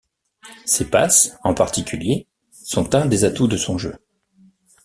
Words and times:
Ses 0.65 0.85
passes, 0.89 1.37
en 1.43 1.53
particulier, 1.53 2.27
sont 2.51 2.95
un 2.95 3.05
des 3.05 3.23
atouts 3.23 3.45
de 3.47 3.55
son 3.55 3.77
jeu. 3.77 3.93